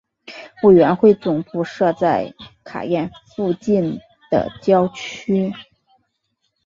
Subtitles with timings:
[0.63, 3.99] 委员会总部设在卡宴附近
[4.31, 5.53] 的郊区。